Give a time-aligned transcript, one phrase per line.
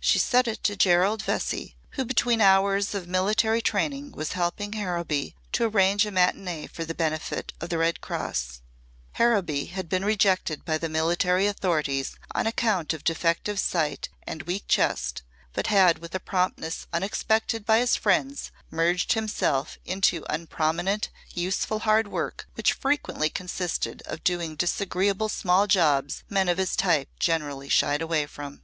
[0.00, 5.36] She said it to Gerald Vesey who between hours of military training was helping Harrowby
[5.52, 8.60] to arrange a matinee for the benefit of the Red Cross.
[9.12, 14.64] Harrowby had been rejected by the military authorities on account of defective sight and weak
[14.66, 15.22] chest
[15.52, 22.08] but had with a promptness unexpected by his friends merged himself into unprominent, useful hard
[22.08, 28.02] work which frequently consisted of doing disagreeable small jobs men of his type generally shied
[28.02, 28.62] away from.